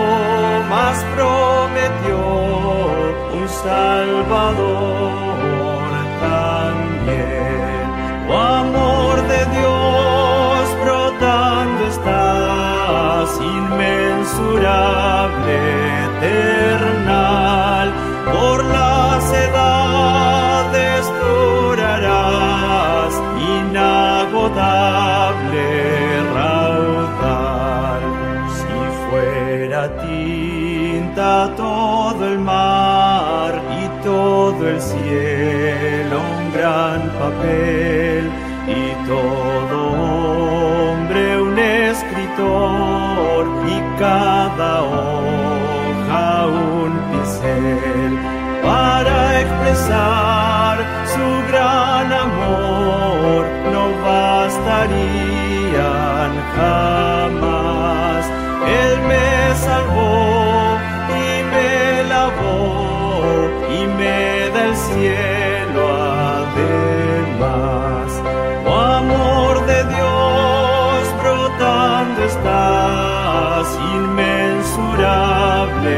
Salvador 3.62 5.38
también. 6.20 7.84
Oh 8.30 8.36
amor 8.36 9.16
de 9.32 9.40
Dios 9.56 10.64
brotando 10.84 11.80
estás, 11.86 13.30
inmensurable, 13.40 15.56
eternal, 16.20 17.86
por 18.32 18.58
las 18.64 19.24
edades 19.32 21.02
durarás, 21.20 23.12
inagotable 23.56 25.66
raudal. 26.34 28.02
Si 28.56 28.76
fuera 29.10 29.82
tinta 29.98 31.32
cielo 34.80 36.20
un 36.20 36.52
gran 36.52 37.08
papel 37.18 38.30
y 38.66 38.92
todo 39.08 39.78
hombre 40.90 41.40
un 41.40 41.58
escritor 41.58 43.46
y 43.66 43.76
cada 43.98 44.82
hoja 44.82 46.46
un 46.46 46.92
pincel 47.10 48.12
para 48.62 49.40
expresar 49.40 50.76
su 51.14 51.28
gran 51.50 52.12
amor 52.12 53.42
no 53.72 53.84
bastarían. 54.04 55.38
Cielo 64.98 65.84
además. 66.42 68.08
Oh 68.66 68.82
amor 69.02 69.54
de 69.66 69.78
Dios 69.94 71.00
brotando 71.22 72.18
estás, 72.32 73.66
inmensurable, 73.98 75.94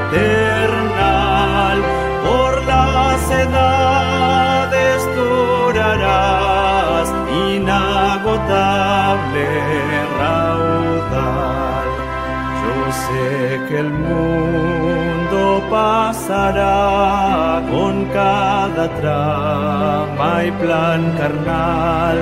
eternal, 0.00 1.78
por 2.26 2.52
las 2.72 3.20
edades 3.46 4.98
durarás, 5.18 7.06
inagotable 7.54 9.48
raudal. 10.18 11.88
Yo 12.62 12.76
sé 13.04 13.28
que 13.68 13.76
el 13.78 13.90
mundo 13.90 15.40
pasará 15.70 17.59
cada 18.12 18.88
trama 19.00 20.44
y 20.44 20.50
plan 20.52 21.12
carnal 21.16 22.18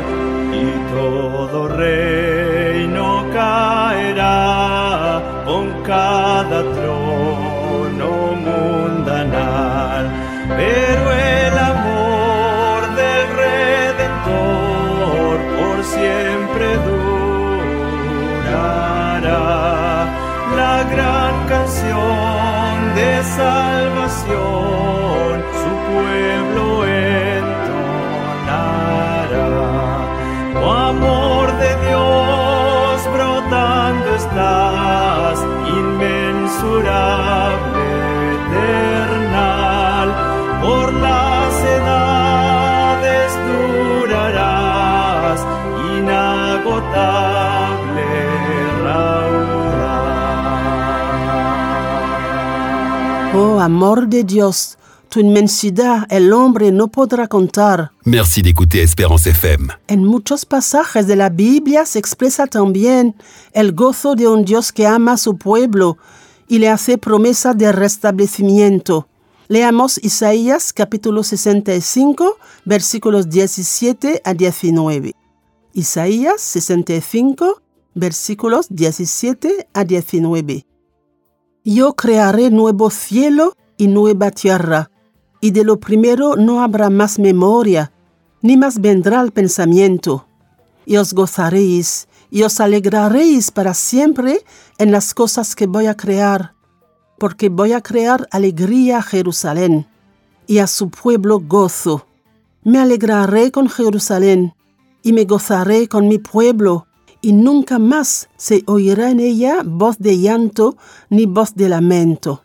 y 0.53 0.65
todo 0.93 1.69
reino 1.69 3.25
caerá 3.33 5.23
con 5.47 5.65
cada 5.83 6.63
trono 6.77 8.11
mundanal. 8.47 10.05
Pero 10.57 11.13
el 11.13 11.59
amor 11.59 12.81
del 13.01 13.27
Redentor 13.45 15.37
por 15.57 15.77
siempre 15.85 16.67
durará. 18.37 18.69
La 20.57 20.77
gran 20.93 21.35
canción 21.47 22.95
de 22.95 23.11
salvación 23.37 24.79
pueblo 25.89 26.67
entonará. 26.87 27.67
Oh 30.63 30.79
amor 30.93 31.47
de 31.63 31.71
Dios 31.89 32.95
brotando 33.13 34.09
estás, 34.23 35.37
inmensurable, 35.81 37.87
eternal, 38.39 40.09
por 40.63 40.87
las 40.93 41.53
edades 41.79 43.29
durarás, 43.49 45.39
inagotable. 45.99 47.19
Oh 53.41 53.61
amor 53.61 54.09
de 54.09 54.25
Dios, 54.25 54.77
tu 55.09 55.21
inmensidad 55.21 56.07
el 56.11 56.33
hombre 56.33 56.71
no 56.71 56.89
podrá 56.89 57.27
contar. 57.29 57.93
Merci 58.05 58.43
d'écouter 58.43 58.83
Espérance 58.83 59.31
FM. 59.31 59.69
En 59.89 60.05
muchos 60.05 60.45
pasajes 60.45 61.07
de 61.07 61.17
la 61.17 61.31
Biblia 61.31 61.87
se 61.87 61.99
expresa 61.99 62.47
también 62.47 63.15
el 63.53 63.73
gozo 63.73 64.15
de 64.15 64.29
un 64.29 64.45
Dios 64.45 64.73
que 64.73 64.87
ama 64.87 65.13
a 65.13 65.17
su 65.17 65.37
pueblo 65.37 65.99
y 66.49 66.59
le 66.59 66.69
hace 66.69 66.99
promesa 66.99 67.55
de 67.55 67.73
restablecimiento. 67.73 69.09
Leamos 69.49 69.99
Isaías 70.03 70.73
capítulo 70.73 71.23
65 71.23 72.37
versículos 72.65 73.31
17 73.31 74.21
a 74.25 74.35
19. 74.35 75.15
Isaías 75.73 76.41
65 76.41 77.63
versículos 77.95 78.67
17 78.71 79.69
a 79.73 79.85
19. 79.85 80.67
Yo 81.65 81.95
crearé 81.95 82.51
nuevo 82.51 82.91
cielo 82.91 83.55
y 83.77 83.89
nueva 83.89 84.31
tierra, 84.31 84.91
y 85.41 85.51
de 85.53 85.65
lo 85.65 85.79
primero 85.79 86.37
no 86.37 86.63
habrá 86.63 86.91
más 86.91 87.19
memoria, 87.19 87.93
ni 88.43 88.57
más 88.57 88.81
vendrá 88.81 89.21
el 89.21 89.33
pensamiento. 89.33 90.27
Y 90.87 90.97
os 90.97 91.13
gozaréis, 91.13 92.09
y 92.31 92.43
os 92.43 92.61
alegraréis 92.61 93.51
para 93.51 93.75
siempre 93.75 94.45
en 94.79 94.93
las 94.93 95.15
cosas 95.15 95.55
que 95.55 95.67
voy 95.67 95.87
a 95.87 95.97
crear, 95.97 96.55
porque 97.19 97.49
voy 97.49 97.73
a 97.73 97.81
crear 97.81 98.29
alegría 98.31 98.99
a 98.99 99.03
Jerusalén, 99.03 99.87
y 100.47 100.59
a 100.59 100.67
su 100.67 100.91
pueblo 100.91 101.41
gozo. 101.41 102.07
Me 102.65 102.79
alegraré 102.79 103.51
con 103.51 103.69
Jerusalén, 103.69 104.55
y 105.03 105.13
me 105.13 105.25
gozaré 105.25 105.89
con 105.89 106.09
mi 106.09 106.19
pueblo, 106.19 106.87
y 107.21 107.33
nunca 107.33 107.79
más 107.79 108.29
se 108.37 108.63
oirá 108.67 109.11
en 109.11 109.21
ella 109.21 109.63
voz 109.65 109.99
de 109.99 110.19
llanto 110.19 110.77
ni 111.11 111.27
voz 111.27 111.55
de 111.55 111.69
lamento. 111.69 112.43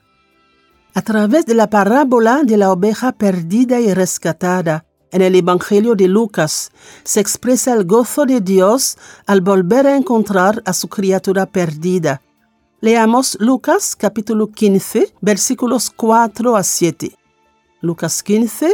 A 0.96 1.02
través 1.02 1.48
de 1.48 1.56
la 1.56 1.72
parábola 1.72 2.44
de 2.44 2.56
la 2.56 2.72
oveja 2.72 3.14
perdida 3.14 3.80
y 3.80 3.92
rescatada 3.96 4.86
en 5.12 5.24
el 5.24 5.34
Evangelio 5.34 5.96
de 5.96 6.08
Lucas 6.08 6.72
se 7.04 7.20
expresa 7.20 7.74
el 7.74 7.86
gozo 7.86 8.28
de 8.28 8.42
Dios 8.42 9.00
al 9.26 9.42
volver 9.42 9.88
a 9.88 9.96
encontrar 9.96 10.62
a 10.66 10.74
su 10.74 10.90
criatura 10.90 11.48
perdida. 11.48 12.22
Leamos 12.80 13.38
Lucas 13.40 13.96
capítulo 13.96 14.52
15, 14.52 15.16
versículos 15.20 15.90
4 15.90 16.56
a 16.56 16.62
7. 16.62 17.18
Lucas 17.82 18.22
15, 18.22 18.72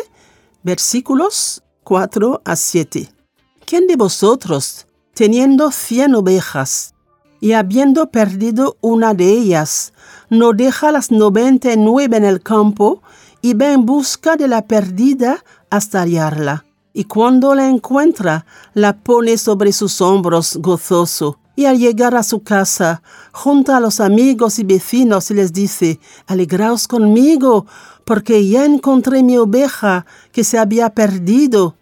versículos 0.62 1.64
4 1.86 2.42
a 2.44 2.56
7. 2.58 3.14
¿Quién 3.66 3.88
de 3.88 3.96
vosotros, 3.96 4.88
teniendo 5.14 5.72
cien 5.72 6.16
ovejas, 6.16 6.94
y 7.40 7.54
habiendo 7.54 8.12
perdido 8.12 8.78
una 8.82 9.14
de 9.14 9.30
ellas, 9.30 9.94
no 10.30 10.54
deja 10.54 10.92
las 10.92 11.12
noventa 11.12 11.74
y 11.74 11.78
nueve 11.78 12.18
en 12.18 12.26
el 12.26 12.42
campo 12.42 13.02
y 13.42 13.54
va 13.54 13.72
en 13.72 13.86
busca 13.86 14.36
de 14.36 14.48
la 14.48 14.66
perdida 14.66 15.44
hasta 15.70 16.02
hallarla? 16.02 16.66
Y 16.94 17.06
cuando 17.06 17.56
la 17.56 17.68
encuentra, 17.68 18.46
la 18.74 18.98
pone 18.98 19.38
sobre 19.38 19.72
sus 19.72 20.02
hombros 20.02 20.58
gozoso 20.58 21.40
y 21.60 21.66
al 21.66 21.78
llegar 21.78 22.16
a 22.16 22.24
su 22.24 22.42
casa, 22.42 23.04
junta 23.34 23.76
a 23.76 23.80
los 23.82 24.00
amigos 24.00 24.60
y 24.60 24.64
vecinos 24.64 25.30
y 25.30 25.34
les 25.34 25.52
dice, 25.52 26.00
Alegraos 26.26 26.88
conmigo, 26.88 27.66
porque 28.06 28.48
ya 28.48 28.64
encontré 28.64 29.24
mi 29.24 29.38
oveja 29.38 30.06
que 30.32 30.46
se 30.46 30.58
había 30.58 30.90
perdido. 30.92 31.76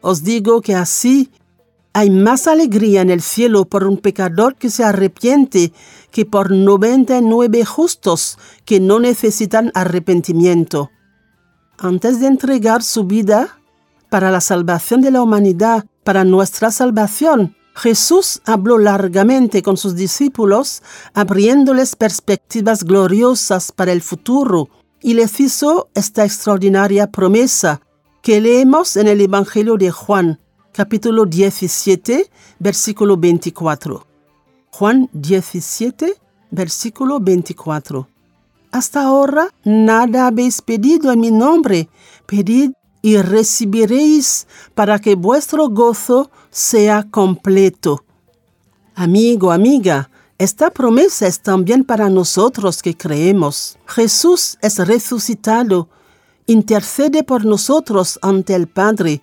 Os 0.00 0.22
digo 0.22 0.60
que 0.60 0.76
así 0.76 1.28
hay 1.92 2.10
más 2.10 2.46
alegría 2.46 3.02
en 3.02 3.10
el 3.10 3.20
cielo 3.20 3.64
por 3.64 3.84
un 3.84 3.98
pecador 3.98 4.56
que 4.56 4.70
se 4.70 4.84
arrepiente 4.84 5.72
que 6.10 6.24
por 6.24 6.50
noventa 6.50 7.18
y 7.18 7.22
nueve 7.22 7.64
justos 7.64 8.38
que 8.64 8.80
no 8.80 9.00
necesitan 9.00 9.72
arrepentimiento. 9.74 10.90
Antes 11.78 12.20
de 12.20 12.26
entregar 12.26 12.82
su 12.82 13.04
vida 13.04 13.58
para 14.08 14.30
la 14.30 14.40
salvación 14.40 15.00
de 15.00 15.10
la 15.10 15.22
humanidad, 15.22 15.86
para 16.04 16.24
nuestra 16.24 16.70
salvación, 16.70 17.56
Jesús 17.74 18.42
habló 18.44 18.78
largamente 18.78 19.62
con 19.62 19.76
sus 19.76 19.94
discípulos, 19.94 20.82
abriéndoles 21.14 21.96
perspectivas 21.96 22.84
gloriosas 22.84 23.72
para 23.72 23.92
el 23.92 24.02
futuro, 24.02 24.68
y 25.00 25.14
les 25.14 25.40
hizo 25.40 25.88
esta 25.94 26.24
extraordinaria 26.24 27.10
promesa 27.10 27.80
que 28.22 28.40
leemos 28.40 28.96
en 28.96 29.08
el 29.08 29.20
Evangelio 29.20 29.76
de 29.76 29.90
Juan, 29.90 30.39
capítulo 30.72 31.26
17, 31.26 32.30
versículo 32.58 33.16
24. 33.16 34.06
Juan 34.70 35.08
17, 35.12 36.14
versículo 36.50 37.20
24. 37.20 38.08
Hasta 38.70 39.02
ahora 39.02 39.48
nada 39.64 40.26
habéis 40.26 40.62
pedido 40.62 41.12
en 41.12 41.20
mi 41.20 41.30
nombre. 41.30 41.88
Pedid 42.26 42.72
y 43.02 43.16
recibiréis 43.16 44.46
para 44.74 44.98
que 44.98 45.14
vuestro 45.16 45.68
gozo 45.68 46.30
sea 46.50 47.06
completo. 47.10 48.04
Amigo, 48.94 49.50
amiga, 49.50 50.10
esta 50.38 50.70
promesa 50.70 51.26
es 51.26 51.40
también 51.40 51.84
para 51.84 52.08
nosotros 52.08 52.82
que 52.82 52.96
creemos. 52.96 53.76
Jesús 53.86 54.56
es 54.62 54.78
resucitado, 54.78 55.88
intercede 56.46 57.24
por 57.24 57.44
nosotros 57.44 58.18
ante 58.22 58.54
el 58.54 58.68
Padre 58.68 59.22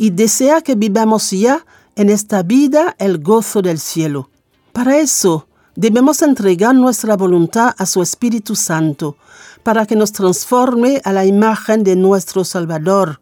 y 0.00 0.10
desea 0.10 0.62
que 0.62 0.76
vivamos 0.76 1.32
ya 1.32 1.66
en 1.96 2.08
esta 2.08 2.44
vida 2.44 2.94
el 3.00 3.18
gozo 3.18 3.62
del 3.62 3.80
cielo. 3.80 4.30
Para 4.72 4.98
eso 4.98 5.48
debemos 5.74 6.22
entregar 6.22 6.72
nuestra 6.72 7.16
voluntad 7.16 7.74
a 7.76 7.84
su 7.84 8.00
Espíritu 8.00 8.54
Santo, 8.54 9.16
para 9.64 9.86
que 9.86 9.96
nos 9.96 10.12
transforme 10.12 11.02
a 11.04 11.12
la 11.12 11.26
imagen 11.26 11.82
de 11.82 11.96
nuestro 11.96 12.44
Salvador. 12.44 13.20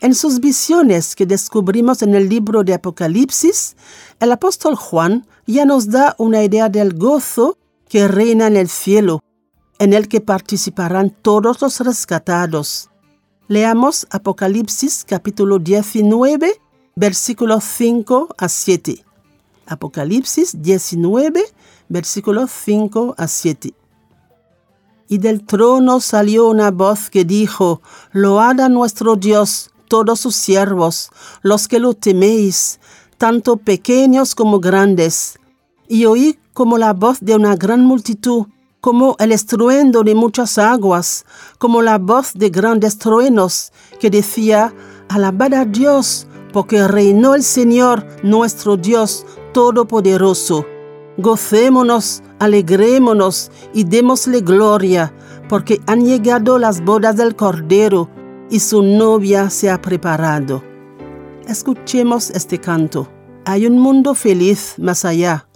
En 0.00 0.16
sus 0.16 0.40
visiones 0.40 1.14
que 1.14 1.26
descubrimos 1.26 2.02
en 2.02 2.16
el 2.16 2.28
libro 2.28 2.64
de 2.64 2.74
Apocalipsis, 2.74 3.76
el 4.18 4.32
apóstol 4.32 4.74
Juan 4.74 5.26
ya 5.46 5.64
nos 5.64 5.88
da 5.90 6.16
una 6.18 6.42
idea 6.42 6.68
del 6.68 6.94
gozo 6.94 7.56
que 7.88 8.08
reina 8.08 8.48
en 8.48 8.56
el 8.56 8.68
cielo, 8.68 9.22
en 9.78 9.92
el 9.92 10.08
que 10.08 10.20
participarán 10.20 11.10
todos 11.22 11.62
los 11.62 11.78
rescatados. 11.80 12.90
Leamos 13.46 14.06
Apocalipsis 14.08 15.04
capítulo 15.06 15.58
19, 15.58 16.58
versículos 16.96 17.62
5 17.64 18.28
a 18.38 18.48
7. 18.48 19.04
Apocalipsis 19.66 20.62
19, 20.62 21.44
versículos 21.90 22.50
5 22.50 23.14
a 23.18 23.28
7. 23.28 23.74
Y 25.10 25.18
del 25.18 25.44
trono 25.44 26.00
salió 26.00 26.48
una 26.48 26.70
voz 26.70 27.10
que 27.10 27.26
dijo, 27.26 27.82
Load 28.12 28.60
a 28.60 28.70
nuestro 28.70 29.14
Dios, 29.14 29.70
todos 29.88 30.20
sus 30.20 30.36
siervos, 30.36 31.10
los 31.42 31.68
que 31.68 31.80
lo 31.80 31.92
teméis, 31.92 32.80
tanto 33.18 33.58
pequeños 33.58 34.34
como 34.34 34.58
grandes. 34.58 35.38
Y 35.86 36.06
oí 36.06 36.38
como 36.54 36.78
la 36.78 36.94
voz 36.94 37.18
de 37.20 37.34
una 37.34 37.56
gran 37.56 37.84
multitud, 37.84 38.46
como 38.84 39.16
el 39.18 39.32
estruendo 39.32 40.02
de 40.02 40.14
muchas 40.14 40.58
aguas, 40.58 41.24
como 41.56 41.80
la 41.80 41.96
voz 41.96 42.34
de 42.34 42.50
grandes 42.50 42.98
truenos, 42.98 43.72
que 43.98 44.10
decía, 44.10 44.74
Alabad 45.08 45.54
a 45.54 45.64
Dios, 45.64 46.26
porque 46.52 46.86
reinó 46.86 47.34
el 47.34 47.42
Señor, 47.42 48.06
nuestro 48.22 48.76
Dios 48.76 49.24
Todopoderoso. 49.54 50.66
Gocémonos, 51.16 52.22
alegrémonos 52.38 53.50
y 53.72 53.84
démosle 53.84 54.42
gloria, 54.42 55.14
porque 55.48 55.80
han 55.86 56.04
llegado 56.04 56.58
las 56.58 56.84
bodas 56.84 57.16
del 57.16 57.34
Cordero 57.34 58.10
y 58.50 58.60
su 58.60 58.82
novia 58.82 59.48
se 59.48 59.70
ha 59.70 59.80
preparado. 59.80 60.62
Escuchemos 61.48 62.28
este 62.28 62.60
canto. 62.60 63.08
Hay 63.46 63.66
un 63.66 63.78
mundo 63.78 64.14
feliz 64.14 64.74
más 64.76 65.06
allá. 65.06 65.46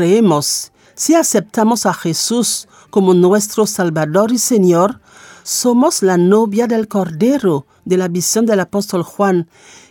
Creemos, 0.00 0.72
si 0.94 1.14
aceptamos 1.14 1.84
a 1.84 1.92
Jesús 1.92 2.68
como 2.88 3.12
nuestro 3.12 3.66
Salvador 3.66 4.32
y 4.32 4.38
Señor, 4.38 4.98
somos 5.42 6.02
la 6.02 6.16
novia 6.16 6.66
del 6.66 6.88
Cordero 6.88 7.66
de 7.84 7.98
la 7.98 8.08
visión 8.08 8.46
del 8.46 8.60
apóstol 8.60 9.02
Juan 9.02 9.46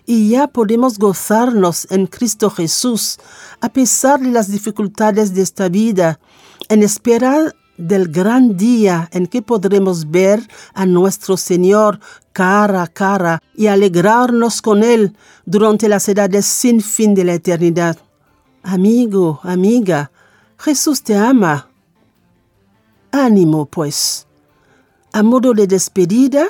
y 0.08 0.30
ya 0.30 0.48
podemos 0.48 0.98
gozarnos 0.98 1.86
en 1.92 2.08
Cristo 2.08 2.50
Jesús 2.50 3.20
a 3.62 3.70
pesar 3.70 4.20
de 4.20 4.32
las 4.32 4.50
dificultades 4.50 5.36
de 5.36 5.44
esta 5.44 5.70
vida, 5.70 6.20
en 6.70 6.82
espera 6.82 7.54
del 7.78 8.08
gran 8.08 8.58
día 8.58 9.10
en 9.12 9.28
que 9.28 9.44
podremos 9.44 10.10
ver 10.10 10.42
a 10.74 10.88
nuestro 10.88 11.38
Señor 11.38 12.00
cara 12.34 12.82
a 12.82 12.88
cara 12.88 13.44
y 13.56 13.68
alegrarnos 13.68 14.64
con 14.64 14.84
Él 14.84 15.16
durante 15.46 15.88
las 15.88 16.10
edades 16.10 16.48
sin 16.48 16.82
fin 16.82 17.14
de 17.14 17.26
la 17.26 17.36
eternidad. 17.36 18.09
Amigo, 18.64 19.40
amiga, 19.44 20.12
Jesús 20.58 21.02
te 21.02 21.16
ama. 21.16 21.70
Ánimo, 23.12 23.66
pues. 23.66 24.28
A 25.14 25.24
modo 25.24 25.54
de 25.54 25.66
despedida, 25.66 26.46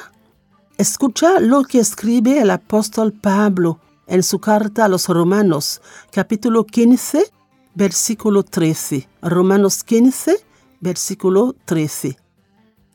escucha 0.78 1.40
lo 1.40 1.64
que 1.64 1.80
escribe 1.80 2.40
el 2.40 2.50
apóstol 2.50 3.14
Pablo 3.14 3.80
en 4.08 4.24
su 4.24 4.40
carta 4.40 4.86
a 4.86 4.90
los 4.90 5.08
Romanos, 5.08 5.82
capítulo 6.12 6.66
15, 6.66 7.32
versículo 7.76 8.44
13. 8.44 9.08
Romanos 9.22 9.84
15, 9.84 10.36
versículo 10.80 11.56
13. 11.66 12.18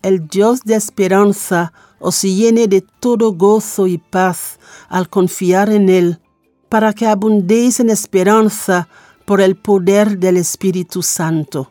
El 0.03 0.27
Dios 0.27 0.63
de 0.65 0.75
esperanza 0.75 1.73
os 2.01 2.21
llene 2.23 2.67
de 2.67 2.83
todo 2.83 3.33
gozo 3.33 3.87
y 3.87 3.99
paz 3.99 4.59
al 4.89 5.09
confiar 5.09 5.71
en 5.71 5.89
Él, 5.89 6.21
para 6.69 6.93
que 6.93 7.07
abundéis 7.07 7.79
en 7.79 7.89
esperanza 7.89 8.89
por 9.25 9.41
el 9.41 9.57
poder 9.57 10.19
del 10.19 10.37
Espíritu 10.37 11.03
Santo. 11.03 11.71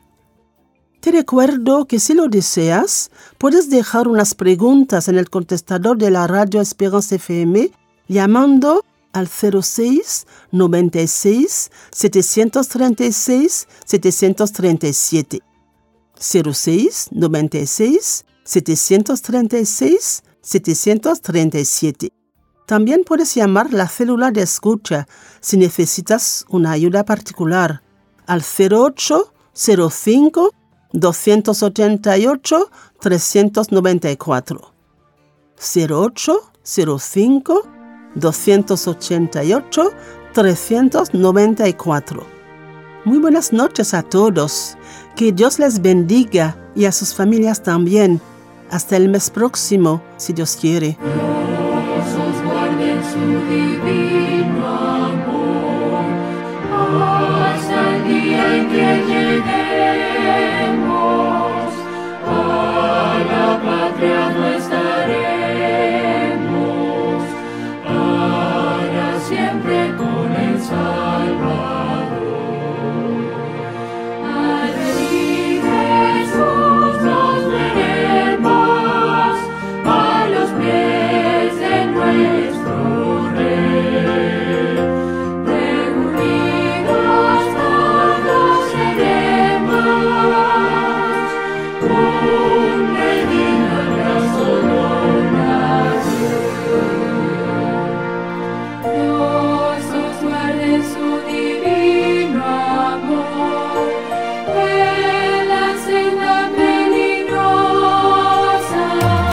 Te 0.99 1.11
recuerdo 1.11 1.85
que 1.85 1.99
si 1.99 2.13
lo 2.13 2.27
deseas, 2.27 3.11
puedes 3.37 3.69
dejar 3.69 4.07
unas 4.07 4.35
preguntas 4.35 5.09
en 5.09 5.17
el 5.17 5.29
contestador 5.29 5.97
de 5.97 6.09
la 6.09 6.27
radio 6.27 6.61
Esperanza 6.61 7.15
FM 7.15 7.71
llamando 8.07 8.85
al 9.11 9.27
06 9.27 10.25
96 10.51 11.71
736 11.91 13.67
737. 13.85 15.41
06 16.17 17.07
96 17.11 18.25
736 18.45 20.23
737. 20.41 22.22
También 22.65 23.03
puedes 23.05 23.35
llamar 23.35 23.71
la 23.73 23.87
célula 23.87 24.31
de 24.31 24.41
escucha 24.41 25.07
si 25.41 25.57
necesitas 25.57 26.45
una 26.49 26.71
ayuda 26.71 27.03
particular 27.03 27.83
al 28.25 28.41
0805 28.41 30.51
288 30.93 32.71
394. 32.99 34.73
0805 35.57 37.67
288 38.15 39.91
394. 40.33 42.25
Muy 43.05 43.17
buenas 43.17 43.51
noches 43.51 43.93
a 43.93 44.03
todos. 44.03 44.77
Que 45.15 45.33
Dios 45.33 45.59
les 45.59 45.81
bendiga 45.81 46.55
y 46.75 46.85
a 46.85 46.93
sus 46.93 47.13
familias 47.13 47.61
también. 47.61 48.21
Hasta 48.71 48.97
el 48.97 49.09
mes 49.09 49.29
próximo, 49.29 50.01
si 50.17 50.33
Dios 50.33 50.57
quiere. 50.59 50.97
Hasta 64.23 64.42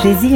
Jésus 0.02 0.30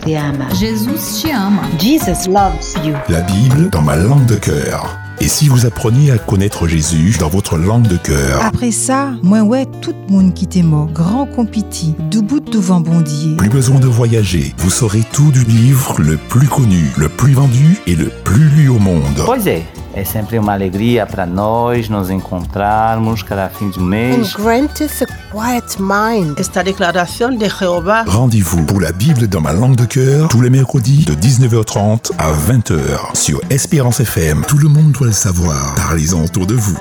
te 0.00 0.16
ama. 0.16 0.44
Jesus 0.54 1.20
te 1.22 1.30
ama. 1.30 1.62
Jesus 1.78 2.26
loves 2.26 2.74
you. 2.86 2.94
La 3.10 3.20
Bible 3.20 3.68
dans 3.70 3.82
ma 3.82 3.96
langue 3.96 4.24
de 4.24 4.36
cœur. 4.36 4.96
Et 5.20 5.28
si 5.28 5.48
vous 5.48 5.66
appreniez 5.66 6.10
à 6.10 6.16
connaître 6.16 6.66
Jésus 6.66 7.16
dans 7.20 7.28
votre 7.28 7.58
langue 7.58 7.86
de 7.86 7.98
cœur? 7.98 8.42
Après 8.42 8.70
ça, 8.70 9.10
moi 9.22 9.42
ouais, 9.42 9.66
tout 9.82 9.92
le 10.08 10.14
monde 10.14 10.32
qui 10.32 10.46
t'est 10.46 10.62
mort, 10.62 10.86
grand 10.86 11.26
compiti, 11.26 11.94
du 12.10 12.22
bout 12.22 12.40
devant 12.40 12.80
bondier. 12.80 13.36
Plus 13.36 13.50
besoin 13.50 13.78
de 13.78 13.86
voyager, 13.86 14.54
vous 14.56 14.70
saurez 14.70 15.02
tout 15.12 15.30
du 15.30 15.44
livre 15.44 16.00
le 16.00 16.16
plus 16.16 16.48
connu, 16.48 16.90
le 16.96 17.10
plus 17.10 17.34
vendu 17.34 17.78
et 17.86 17.94
le 17.94 18.10
plus 18.24 18.48
lu 18.48 18.70
au 18.70 18.78
monde. 18.78 19.22
Pois 19.26 19.36
é, 19.94 20.04
sempre 20.04 20.38
uma 20.38 20.52
alegria 20.52 21.06
para 21.06 21.26
nós 21.26 21.88
nos 21.88 22.10
encontrarmos 22.10 23.22
cada 23.22 23.48
fim 23.48 23.70
de 23.70 23.80
mês. 23.80 24.34
granteth 24.34 25.02
a 25.02 25.06
quiet 25.30 25.78
mind. 25.78 26.38
Esta 26.38 26.62
declaración 26.62 27.38
de 27.38 27.48
Jehová 27.48 28.04
Rendez-vous 28.06 28.64
pour 28.66 28.80
la 28.80 28.92
Bible 28.92 29.28
dans 29.28 29.40
ma 29.40 29.52
langue 29.52 29.76
de 29.76 29.84
cœur 29.86 30.28
tous 30.28 30.40
les 30.40 30.50
mercredis 30.50 31.04
de 31.04 31.14
19h30 31.14 32.12
à 32.18 32.32
20h 32.32 33.14
sur 33.14 33.40
Espérance 33.50 34.00
FM. 34.00 34.44
Tout 34.46 34.58
le 34.58 34.68
monde 34.68 34.92
doit 34.92 35.08
le 35.08 35.12
savoir. 35.12 35.74
Parlez-en 35.76 36.24
autour 36.24 36.46
de 36.46 36.54
vous. 36.54 36.78